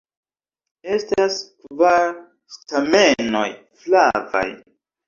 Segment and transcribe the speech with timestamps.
[0.95, 2.09] Estas kvar
[2.57, 3.47] stamenoj,
[3.85, 4.47] flavaj.